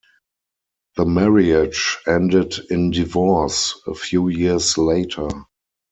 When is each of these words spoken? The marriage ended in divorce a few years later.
The 0.95 1.05
marriage 1.05 1.99
ended 2.07 2.55
in 2.71 2.89
divorce 2.89 3.79
a 3.85 3.93
few 3.93 4.29
years 4.29 4.75
later. 4.75 5.29